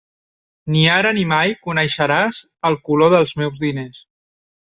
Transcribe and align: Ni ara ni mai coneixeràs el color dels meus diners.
Ni 0.75 0.79
ara 0.93 1.09
ni 1.17 1.25
mai 1.33 1.53
coneixeràs 1.67 2.41
el 2.71 2.79
color 2.89 3.13
dels 3.17 3.35
meus 3.43 3.63
diners. 3.67 4.01